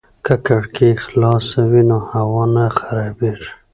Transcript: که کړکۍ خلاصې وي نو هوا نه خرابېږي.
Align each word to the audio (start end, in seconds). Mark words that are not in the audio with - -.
که 0.25 0.33
کړکۍ 0.47 0.91
خلاصې 1.05 1.61
وي 1.71 1.83
نو 1.89 1.97
هوا 2.11 2.43
نه 2.55 2.65
خرابېږي. 2.77 3.51